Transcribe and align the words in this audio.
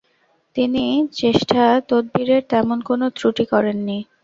তিনি 0.55 0.83
চেষ্টা 1.19 1.61
তদবিরের 1.89 2.41
তেমন 2.51 2.77
কোনো 2.89 3.05
ত্রুটি 3.17 3.45
করেন 3.53 3.77
নি। 3.87 3.97